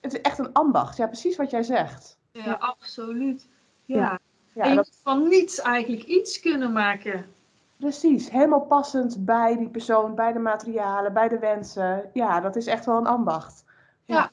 [0.00, 2.18] het is echt een ambacht, ja, precies wat jij zegt.
[2.30, 2.52] Ja, ja.
[2.52, 3.48] absoluut.
[3.84, 4.18] Ja.
[4.52, 4.62] ja.
[4.62, 4.84] en je dat...
[4.84, 7.34] moet van niets eigenlijk iets kunnen maken.
[7.78, 12.10] Precies, helemaal passend bij die persoon, bij de materialen, bij de wensen.
[12.12, 13.64] Ja, dat is echt wel een ambacht.
[14.04, 14.30] Ja.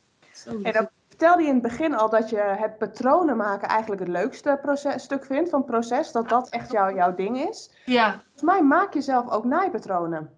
[0.64, 4.10] En dan vertelde je in het begin al dat je het patronen maken eigenlijk het
[4.10, 6.12] leukste proces, stuk vindt van het proces.
[6.12, 7.72] Dat dat echt jou, jouw ding is.
[7.86, 8.12] Ja.
[8.12, 10.30] Volgens mij maak je zelf ook naaipatronen.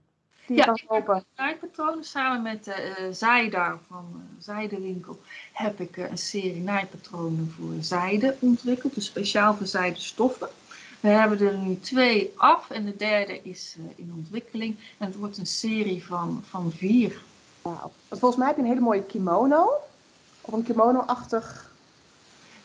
[0.47, 1.25] Die ja, je kan kopen.
[1.35, 2.75] naaipatronen samen met uh,
[3.11, 5.19] Zijda van uh, Zijdewinkel
[5.53, 8.95] heb ik uh, een serie naaipatronen voor zijde ontwikkeld.
[8.95, 10.49] Dus speciaal voor zijde stoffen.
[11.05, 14.77] We hebben er nu twee af en de derde is uh, in ontwikkeling.
[14.97, 17.21] En het wordt een serie van, van vier.
[17.61, 17.91] Wow.
[18.09, 19.69] Volgens mij heb je een hele mooie kimono.
[20.41, 21.71] Of een kimono-achtig.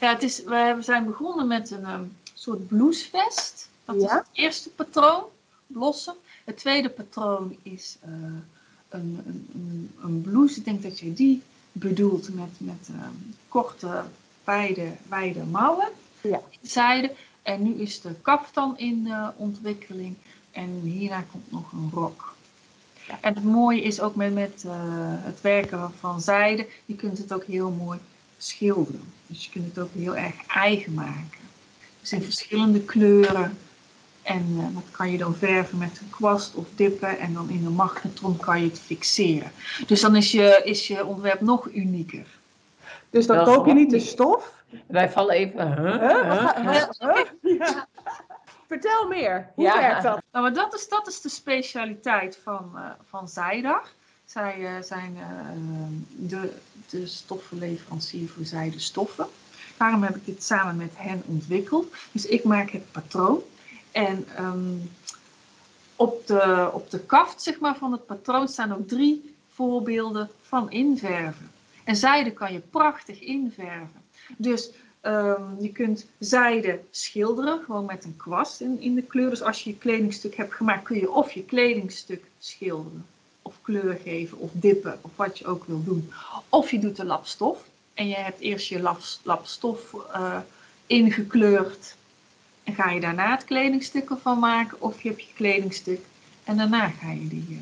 [0.00, 3.68] Ja, het is, we zijn begonnen met een um, soort bluesvest.
[3.84, 4.02] Dat ja?
[4.02, 5.24] is het eerste patroon,
[5.66, 6.14] blossen.
[6.44, 8.12] Het tweede patroon is uh,
[8.88, 10.58] een, een, een, blouse.
[10.58, 14.02] Ik denk dat je die bedoelt met, met um, korte,
[14.44, 15.88] wijde, wijde mouwen.
[16.20, 16.40] Ja.
[16.62, 17.14] Zijde.
[17.42, 20.16] En nu is de kaftan in uh, ontwikkeling.
[20.50, 22.34] En hierna komt nog een rok.
[23.06, 23.18] Ja.
[23.20, 24.72] En het mooie is ook met, met uh,
[25.22, 26.66] het werken van zijde.
[26.84, 27.98] Je kunt het ook heel mooi
[28.38, 29.12] schilderen.
[29.26, 31.38] Dus je kunt het ook heel erg eigen maken.
[32.00, 33.58] Dus in verschillende kleuren.
[34.22, 37.18] En uh, dat kan je dan verven met een kwast of dippen.
[37.18, 39.52] En dan in de magnetron kan je het fixeren.
[39.86, 42.26] Dus dan is je, is je ontwerp nog unieker.
[43.10, 44.52] Dus dan koop je niet de stof,
[44.86, 45.82] wij vallen even.
[45.82, 45.98] Huh?
[45.98, 46.86] Huh?
[46.98, 47.66] Huh?
[48.68, 49.50] Vertel meer.
[49.54, 49.78] Hoe ja.
[49.78, 50.22] werkt dat?
[50.32, 53.94] Nou, maar dat is, dat is de specialiteit van, uh, van Zijdag.
[54.24, 56.52] Zij uh, zijn uh, de,
[56.90, 59.26] de stoffenleverancier voor zijde stoffen.
[59.76, 61.94] Daarom heb ik dit samen met hen ontwikkeld.
[62.12, 63.40] Dus ik maak het patroon.
[63.92, 64.90] En um,
[65.96, 70.70] op, de, op de kaft zeg maar, van het patroon staan ook drie voorbeelden van
[70.70, 71.50] inverven.
[71.90, 74.02] En zijde kan je prachtig inverven.
[74.36, 74.70] Dus
[75.02, 79.30] um, je kunt zijde schilderen, gewoon met een kwast in, in de kleur.
[79.30, 83.06] Dus als je je kledingstuk hebt gemaakt, kun je of je kledingstuk schilderen,
[83.42, 86.12] of kleur geven, of dippen, of wat je ook wil doen.
[86.48, 87.64] Of je doet een lap stof.
[87.94, 88.80] En je hebt eerst je
[89.22, 90.38] lap, stof uh,
[90.86, 91.96] ingekleurd.
[92.64, 96.00] En ga je daarna het kledingstuk ervan maken, of je hebt je kledingstuk
[96.44, 97.60] en daarna ga je die.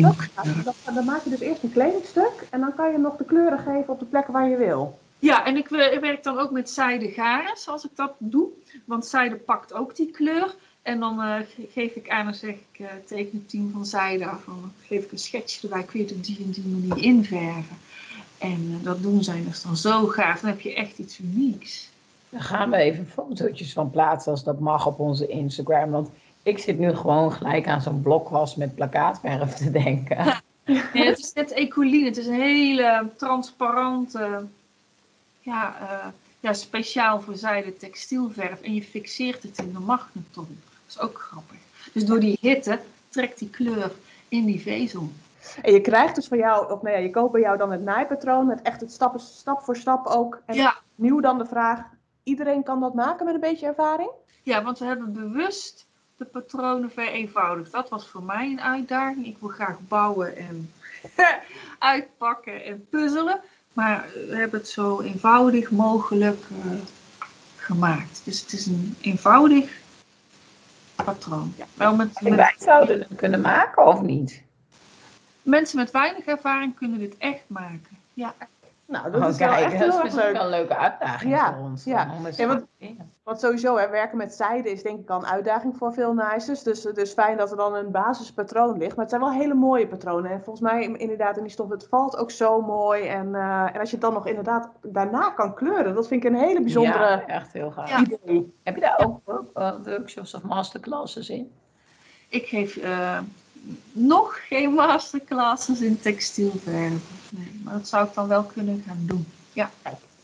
[0.00, 3.58] Dan, dan maak je dus eerst een kledingstuk en dan kan je nog de kleuren
[3.58, 4.98] geven op de plekken waar je wil.
[5.18, 8.48] Ja, en ik, ik werk dan ook met zijde garen, als ik dat doe.
[8.84, 10.54] Want zijde pakt ook die kleur.
[10.82, 11.36] En dan uh,
[11.72, 14.44] geef ik aan en zeg ik uh, tegen het team van zijde af.
[14.44, 15.82] Dan geef ik een schetsje erbij.
[15.82, 17.76] Kun je het op die en die manier inverven.
[18.38, 20.40] En uh, dat doen zij dus dan zo gaaf.
[20.40, 21.90] Dan heb je echt iets unieks.
[22.28, 25.90] Dan gaan we even fotootjes van plaatsen als dat mag op onze Instagram.
[25.90, 26.08] Want
[26.44, 30.24] ik zit nu gewoon gelijk aan zo'n blokwas met plakkaatverf te denken.
[30.24, 30.42] Ja.
[30.66, 32.04] Ja, het is net ecoline.
[32.04, 34.46] Het is een hele transparante
[35.40, 36.06] ja, uh,
[36.40, 40.58] ja, speciaal voor zijde textielverf en je fixeert het in de magnetron.
[40.62, 41.56] Dat is ook grappig.
[41.92, 43.92] Dus door die hitte trekt die kleur
[44.28, 45.08] in die vezel.
[45.62, 47.82] En je krijgt dus van jou, of nou ja, je koopt bij jou dan het
[47.82, 50.42] naaipatroon met echt het stappen, stap voor stap ook.
[50.46, 50.76] En ja.
[50.94, 51.80] nieuw dan de vraag,
[52.22, 54.10] iedereen kan dat maken met een beetje ervaring?
[54.42, 57.72] Ja, want we hebben bewust de patronen vereenvoudigd.
[57.72, 59.26] Dat was voor mij een uitdaging.
[59.26, 60.72] Ik wil graag bouwen en
[61.78, 63.40] uitpakken en puzzelen.
[63.72, 66.72] Maar we hebben het zo eenvoudig mogelijk uh,
[67.56, 68.20] gemaakt.
[68.24, 69.82] Dus het is een eenvoudig
[70.94, 71.54] patroon.
[71.56, 71.66] Ja.
[71.74, 72.34] Wel met, met...
[72.34, 74.42] Wij zouden het kunnen maken of niet?
[75.42, 77.98] Mensen met weinig ervaring kunnen dit echt maken.
[78.14, 78.34] Ja.
[78.86, 80.32] Nou, dat Oh, is wel kijk, echt dat heel erg leuk.
[80.32, 81.84] wel een leuke uitdaging Ja, voor ons.
[81.84, 82.08] ja.
[83.24, 86.62] want- sowieso, hè, werken met zijde is denk ik al een uitdaging voor veel naaisters.
[86.62, 88.90] Dus dus fijn dat er dan een basispatroon ligt.
[88.96, 90.30] Maar het zijn wel hele mooie patronen.
[90.30, 93.06] En volgens mij inderdaad in die stof, het valt ook zo mooi.
[93.06, 96.30] En, eh, en als je het dan nog inderdaad daarna kan kleuren, dat vind ik
[96.30, 97.88] een hele bijzondere Ja, echt heel gaaf.
[97.90, 98.00] Ja.
[98.00, 98.54] idee.
[98.62, 101.52] Heb je daar ook ook, eh, workshops of masterclasses in?
[102.28, 103.18] Ik geef eh,
[103.92, 107.02] nog geen masterclasses in textielverven.
[107.30, 109.26] Nee, maar dat zou ik dan wel kunnen gaan doen.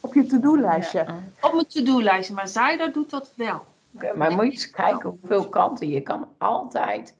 [0.00, 0.98] Op je to-do-lijstje.
[0.98, 1.22] Ja.
[1.40, 3.64] Op mijn to-do-lijstje, maar Zijda doet dat wel.
[3.94, 5.88] Oké, maar moet je eens kijken hoeveel kanten.
[5.88, 7.14] Je kan altijd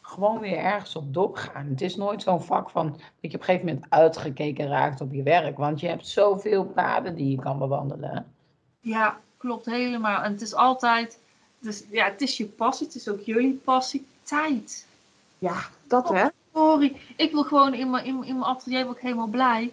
[0.00, 1.66] gewoon weer ergens op doorgaan.
[1.66, 5.12] Het is nooit zo'n vak van dat je op een gegeven moment uitgekeken raakt op
[5.12, 5.56] je werk.
[5.56, 8.32] Want je hebt zoveel paden die je kan bewandelen.
[8.80, 10.22] Ja, klopt helemaal.
[10.22, 11.18] En het is altijd,
[11.58, 14.06] dus ja, het is je passie, het is ook jullie passie.
[14.22, 14.86] Tijd.
[15.44, 16.26] Ja, dat hè.
[16.54, 19.72] Sorry, ik wil gewoon in mijn, in, mijn- in mijn atelier word ik helemaal blij.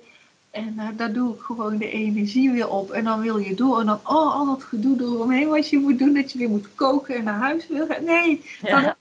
[0.52, 2.92] En eh, daar doe ik gewoon de energie weer op.
[2.92, 3.80] En dan wil je door.
[3.80, 6.14] En dan, oh, al dat gedoe eromheen wat je moet doen.
[6.14, 8.04] Dat je weer moet koken en naar huis wil gaan.
[8.04, 8.98] Nee, Ja.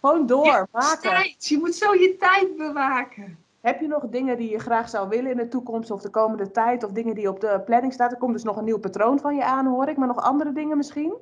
[0.00, 1.00] Gewoon door, Ja, maken.
[1.10, 1.48] tijd.
[1.48, 3.38] Je moet zo je tijd bewaken.
[3.60, 6.50] Heb je nog dingen die je graag zou willen in de toekomst of de komende
[6.50, 6.84] tijd?
[6.84, 8.10] Of dingen die op de planning staan?
[8.10, 9.96] Er komt dus nog een nieuw patroon van je aan, hoor ik.
[9.96, 11.12] Maar nog andere dingen misschien?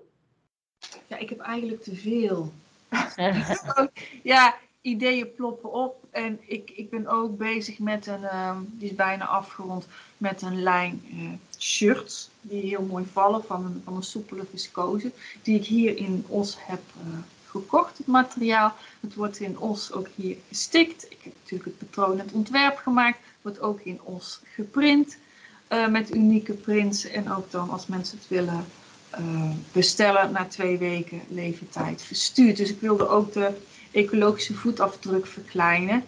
[1.07, 2.53] Ja, ik heb eigenlijk te veel.
[4.23, 6.05] Ja, ideeën ploppen op.
[6.11, 10.63] En ik, ik ben ook bezig met een, ehm, die is bijna afgerond, met een
[10.63, 12.31] lijn eh, shirts.
[12.41, 15.13] Die heel mooi vallen van een, van een soepele viscose.
[15.43, 18.75] Die ik hier in Os heb eh, gekocht, het materiaal.
[19.01, 21.07] Het wordt in Os ook hier gestikt.
[21.11, 23.19] Ik heb natuurlijk het patroon, het ontwerp gemaakt.
[23.43, 25.19] Wordt ook in Os geprint.
[25.69, 27.05] eh, met unieke prints.
[27.05, 28.65] En ook dan als mensen het willen
[29.73, 32.57] bestellen na twee weken levertijd verstuurd.
[32.57, 33.57] Dus ik wilde ook de
[33.93, 36.05] ecologische voetafdruk verkleinen.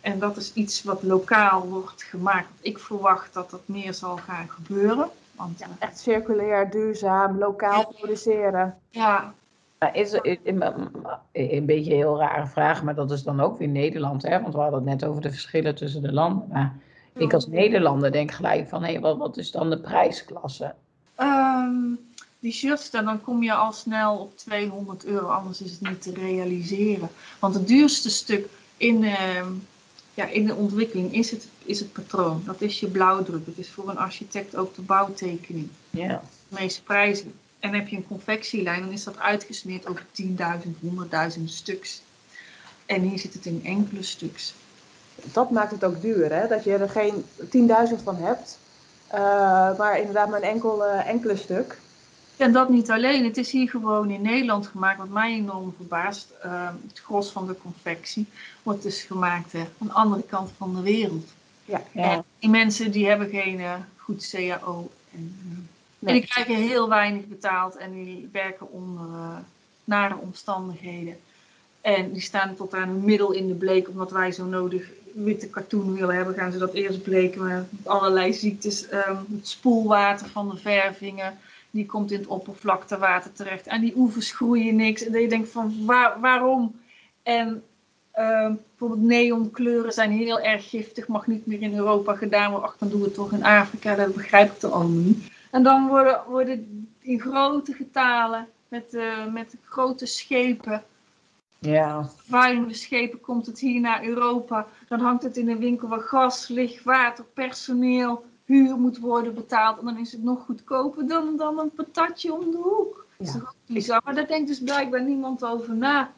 [0.00, 2.48] En dat is iets wat lokaal wordt gemaakt.
[2.60, 5.08] Ik verwacht dat dat meer zal gaan gebeuren.
[5.36, 8.78] Want eh, Echt circulair, duurzaam, lokaal produceren.
[8.90, 9.32] ja,
[9.78, 10.38] Maar is, is- is-
[11.32, 14.22] een beetje een heel rare vraag, maar dat is dan ook weer Nederland.
[14.22, 14.40] Hè?
[14.42, 16.48] Want we hadden het net over de verschillen tussen de landen.
[16.52, 16.74] Maar
[17.14, 20.74] ik als Nederlander denk gelijk van, hé, wat, wat is dan de prijsklasse?
[21.14, 21.74] Ehm,
[22.38, 26.02] die shirts, dan, dan kom je al snel op 200 euro, anders is het niet
[26.02, 27.10] te realiseren.
[27.38, 29.52] Want het duurste stuk in, ehm,
[30.14, 32.42] ja, in de ontwikkeling is het, is het patroon.
[32.46, 33.46] Dat is je blauwdruk.
[33.46, 35.68] Het is voor een architect ook de bouwtekening.
[35.90, 36.22] Ja.
[36.48, 37.34] De meeste prijzen.
[37.58, 42.02] En heb je een confectielijn, dan is dat uitgesmeerd over 10.000, 100.000 stuks.
[42.86, 44.54] En hier zit het in enkele stuks.
[45.32, 46.48] Dat maakt het ook duur, hè?
[46.48, 48.58] Dat je er geen 10.000 van hebt.
[49.06, 51.78] eh, maar inderdaad maar een enkel, eh, enkele stuk.
[52.38, 56.30] En dat niet alleen, het is hier gewoon in Nederland gemaakt, wat mij enorm verbaast.
[56.42, 58.26] Ehm, het gros van de confectie
[58.62, 61.32] wordt dus gemaakt aan de andere kant van de wereld.
[61.64, 61.82] Ja.
[61.92, 64.90] En die mensen die hebben geen eh, goed CAO.
[65.12, 65.56] En, eh,
[65.98, 66.14] Nee.
[66.14, 69.36] en die krijgen heel weinig betaald en die werken onder eh,
[69.84, 71.16] nare omstandigheden.
[71.80, 75.48] En die staan tot aan een middel in de bleek, omdat wij zo nodig witte
[75.48, 78.88] katoen willen hebben, gaan ze dat eerst bleken met allerlei ziektes.
[78.88, 81.38] Ehm, het spoelwater van de vervingen,
[81.78, 83.66] die komt in het oppervlaktewater terecht.
[83.66, 85.04] En die oevers groeien niks.
[85.04, 86.80] En je denkt van waar, waarom?
[87.22, 87.62] En
[88.12, 92.68] ehm, bijvoorbeeld neonkleuren zijn heel erg giftig, mag niet meer in Europa gedaan worden.
[92.68, 95.30] Ach, dan doen we het toch in Afrika, dat begrijp ik dan allemaal niet.
[95.50, 100.82] En dan worden, worden in grote getalen, met, eh, met grote schepen,
[101.58, 102.10] Ja.
[102.16, 104.66] vervuilende schepen, komt het hier naar Europa.
[104.88, 109.78] Dan hangt het in een winkel waar gas, licht, water, personeel, huur moet worden betaald.
[109.78, 113.06] En dan is het nog goedkoper dan, dan een patatje om de hoek.
[113.16, 114.00] Dat is toch ook bizar?
[114.04, 116.12] Maar daar denkt dus blijkbaar niemand over na.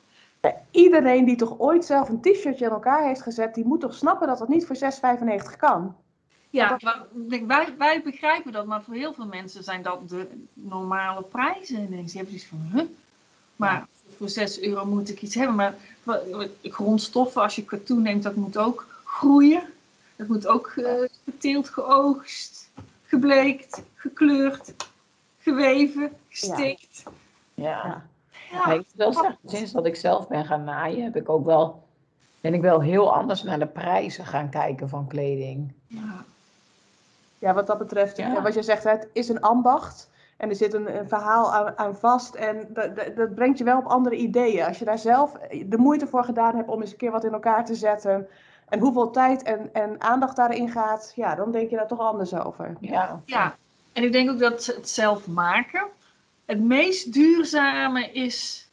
[0.71, 4.27] Iedereen die toch ooit zelf een t-shirtje in elkaar heeft gezet, die moet toch snappen
[4.27, 5.97] dat dat niet voor 6,95 kan.
[6.51, 6.79] Ja,
[7.29, 11.93] wij, wij begrijpen dat, maar voor heel veel mensen zijn dat de normale prijzen.
[11.93, 12.85] En ze hebben zoiets van, huh?
[13.57, 15.57] Maar voor 6 euro moet ik iets hebben.
[16.03, 16.21] Maar
[16.63, 19.63] grondstoffen, als je katoen neemt, dat moet ook groeien.
[20.21, 22.71] Dat moet ook eh, geteeld, geoogst,
[23.05, 24.75] gebleekt, gekleurd,
[25.39, 27.03] geweven, gestikt.
[27.55, 27.63] Ja.
[27.65, 28.03] Ja.
[28.51, 31.83] Ja, ik zeggen, sinds dat ik zelf ben gaan naaien, heb ik ook wel,
[32.41, 35.73] ben ik wel heel anders naar de prijzen gaan kijken van kleding.
[35.87, 36.25] ja.
[37.39, 40.11] Ja, wat dat betreft, ja, wat je zegt, het is een ambacht.
[40.37, 42.35] En er zit een, een verhaal aan, aan vast.
[42.35, 44.65] En dat, dat, dat brengt je wel op andere ideeën.
[44.65, 45.33] Als je daar zelf
[45.67, 48.29] de moeite voor gedaan hebt om eens een keer wat in elkaar te zetten.
[48.71, 52.35] En hoeveel tijd en, en aandacht daarin gaat, ja, dan denk je daar toch anders
[52.35, 52.77] over.
[52.81, 53.23] Ja.
[53.25, 53.57] Ja,
[53.93, 55.89] en ik denk ook dat het zelf maken
[56.51, 58.69] het meest duurzame is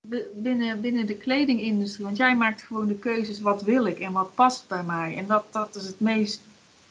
[0.00, 2.04] bi- binnen, binnen de kledingindustrie.
[2.04, 5.16] Want jij maakt gewoon de keuzes, wat wil ik en wat past bij mij.
[5.16, 6.40] En dat, dat is het meest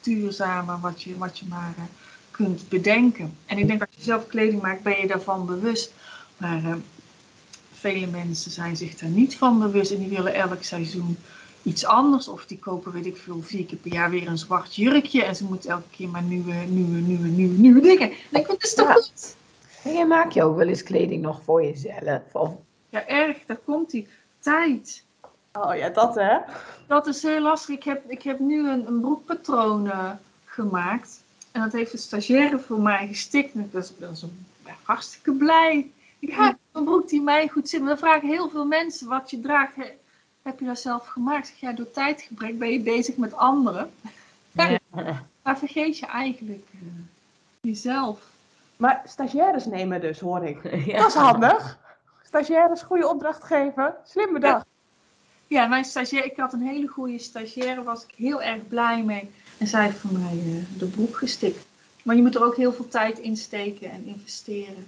[0.01, 1.83] duurzame wat je, wat je maar eh,
[2.31, 3.37] kunt bedenken.
[3.45, 5.93] En ik denk als je zelf kleding maakt, ben je daarvan bewust.
[6.37, 6.75] Maar eh,
[7.73, 11.17] vele mensen zijn zich daar niet van bewust en die willen elk seizoen
[11.63, 12.27] iets anders.
[12.27, 15.23] Of die kopen, weet ik veel, vier keer per jaar weer een zwart jurkje.
[15.23, 18.07] En ze moeten elke keer maar nieuwe, nieuwe, nieuwe, nieuwe, nieuwe dingen.
[18.09, 18.93] Dan denk ik, dat is toch Ja.
[18.93, 19.35] goed?
[19.83, 22.21] En je maakt je ook wel eens kleding nog voor jezelf.
[22.31, 22.51] Of,
[22.89, 24.07] Ja, erg, daar komt die
[24.39, 25.03] tijd.
[25.53, 26.37] Oh ja, dat hè?
[26.87, 27.75] Dat is heel lastig.
[27.75, 29.91] Ik heb, ik heb nu een, een broekpatroon
[30.45, 31.23] gemaakt.
[31.51, 33.53] En dat heeft een stagiaire voor mij gestikt.
[33.53, 34.25] En ik was, was
[34.65, 35.91] ja, hartstikke blij.
[36.19, 37.79] Ik heb een broek die mij goed zit.
[37.79, 39.75] Maar dan vragen heel veel mensen wat je draagt.
[40.41, 41.47] He- Heb je dat zelf gemaakt?
[41.47, 43.91] Zeg, ja, door tijdgebrek ben je bezig met anderen.
[44.51, 44.77] Ja,
[45.43, 46.79] maar vergeet je eigenlijk eh,
[47.61, 48.19] jezelf.
[48.77, 50.63] Maar stagiaires nemen dus, hoor ik.
[50.85, 50.97] ja.
[50.97, 51.77] Dat is handig.
[52.23, 53.95] Stagiaires, goede opdracht geven.
[54.05, 54.65] Slim bedacht.
[55.47, 59.31] Ja, mijn stagiaire, ik had een hele goede stagiaire, was ik heel erg blij mee.
[59.57, 61.65] En zij heeft voor mij eh, de broek gestikt.
[62.03, 64.87] Maar je moet er ook heel veel tijd in steken en investeren.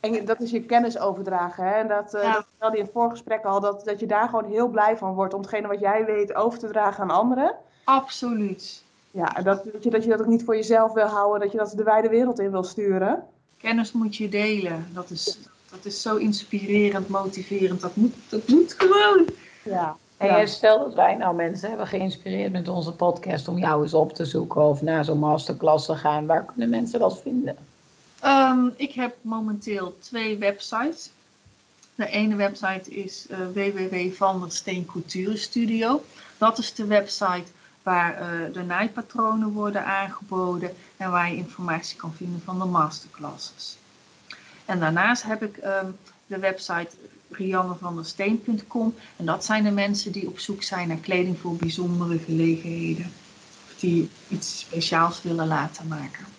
[0.00, 1.64] En dat is je kennis overdragen.
[1.64, 1.70] Hè?
[1.74, 2.32] En dat, eh Ja.
[2.32, 5.14] dat vertelde je in het voorgesprek al, dat, dat je daar gewoon heel blij van
[5.14, 7.54] wordt om hetgene wat jij weet over te dragen aan anderen.
[7.84, 8.84] Absoluut.
[9.10, 11.52] Ja, en dat, dat, je, dat je dat ook niet voor jezelf wil houden, dat
[11.52, 13.24] je dat de wijde wereld in wil sturen.
[13.56, 14.86] Kennis moet je delen.
[14.92, 15.38] Dat is,
[15.70, 17.80] dat is zo inspirerend, motiverend.
[17.80, 19.26] Dat moet, dat moet gewoon.
[19.64, 19.96] Ja.
[20.16, 20.46] En Ja.
[20.46, 24.24] stel dat wij nou mensen hebben geïnspireerd met onze podcast om jou eens op te
[24.24, 26.26] zoeken of naar zo'n masterclass te gaan.
[26.26, 27.56] Waar kunnen mensen dat vinden?
[28.20, 31.10] Ehm, ik heb momenteel twee websites.
[31.94, 36.04] De ene website is uh, www.vandersteen Couture Studio.
[36.38, 37.44] Dat is de website
[37.82, 43.76] waar eh, de naaipatronen worden aangeboden en waar je informatie kan vinden van de masterclasses.
[44.64, 45.90] En daarnaast heb ik ehm,
[46.26, 46.90] de website
[47.30, 53.12] riannevandersteen.com en dat zijn de mensen die op zoek zijn naar kleding voor bijzondere gelegenheden.
[53.66, 56.35] Of die iets speciaals willen laten maken.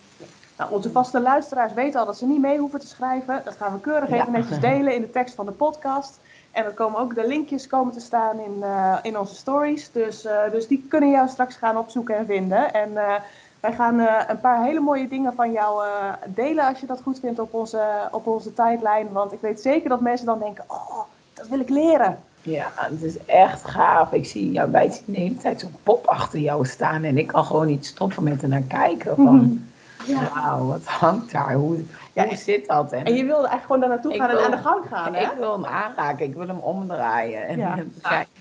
[0.58, 3.42] Nou, onze vaste luisteraars weten al dat ze niet mee hoeven te schrijven.
[3.44, 4.38] Dat gaan we keurig even Ja.
[4.40, 6.20] netjes delen in de tekst van de podcast.
[6.52, 9.92] En er komen ook de linkjes komen te staan in, eh, in onze stories.
[9.92, 12.74] Dus, eh, dus die kunnen jou straks gaan opzoeken en vinden.
[12.74, 13.14] En eh,
[13.60, 15.84] wij gaan een paar hele mooie dingen van jou
[16.26, 19.12] delen als je dat goed vindt op onze, op onze tijdlijn.
[19.12, 21.00] Want ik weet zeker dat mensen dan denken, oh,
[21.34, 22.20] dat wil ik leren.
[22.42, 24.12] Ja, het is echt gaaf.
[24.12, 27.46] Ik zie jou bij de hele tijd zo'n pop achter jou staan en ik kan
[27.46, 29.16] gewoon niet stoppen met er naar kijken.
[29.16, 29.68] Van,
[30.08, 30.32] Ja.
[30.34, 31.54] wauw, wat hangt daar?
[31.54, 32.92] Hoe, Ja, hoe zit dat?
[32.92, 35.26] En, En je wilde eigenlijk gewoon daar naartoe gaan en aan de gang gaan, en
[35.26, 35.32] hè?
[35.32, 37.48] ik wil hem aanraken, ik wil hem omdraaien.
[37.48, 37.76] En, Ja.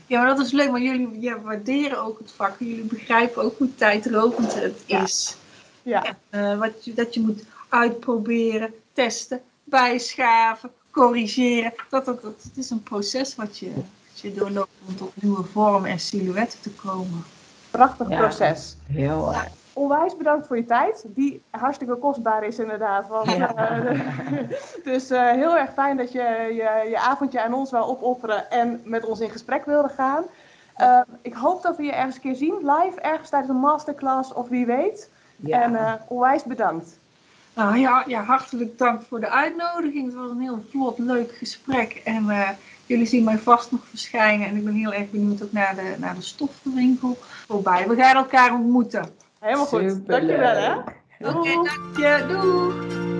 [0.06, 2.58] Ja, maar dat is leuk, want jullie ja, waarderen ook het vak.
[2.58, 5.02] Jullie begrijpen ook hoe tijdrovend het Ja.
[5.02, 5.36] is.
[5.82, 6.04] Ja.
[6.30, 11.72] Eh, wat je, dat je moet uitproberen, testen, bijschaven, corrigeren.
[11.90, 15.44] Dat, dat, dat, het is een proces wat je, wat je doorloopt om tot nieuwe
[15.52, 17.24] vormen en silhouetten te komen.
[17.70, 18.18] Prachtig Ja.
[18.18, 18.76] proces.
[18.92, 19.48] heel erg.
[19.76, 23.08] Onwijs bedankt voor je tijd, die hartstikke kostbaar is inderdaad.
[23.08, 23.54] Want, Ja.
[23.54, 24.00] eh,
[24.84, 28.80] dus eh, heel erg fijn dat je, je je avondje aan ons wou opofferen en
[28.84, 30.24] met ons in gesprek wilde gaan.
[30.76, 34.32] Eh, ik hoop dat we je ergens een keer zien, live, ergens tijdens een masterclass
[34.32, 35.10] of wie weet.
[35.36, 35.62] Ja.
[35.62, 36.98] En eh, onwijs bedankt.
[37.54, 40.04] Nou ja, ja, hartelijk dank voor de uitnodiging.
[40.06, 42.00] Het was een heel vlot, leuk gesprek.
[42.04, 42.48] En eh,
[42.86, 44.46] jullie zien mij vast nog verschijnen.
[44.48, 47.88] En ik ben heel erg benieuwd ook naar de, naar de stoffenwinkel voorbij.
[47.88, 49.24] We gaan elkaar ontmoeten.
[49.40, 49.80] Helemaal goed.
[49.90, 50.06] Superleuk.
[50.06, 50.74] Dankjewel hè.
[51.28, 52.24] Oké, dank je.
[52.28, 53.15] Doei!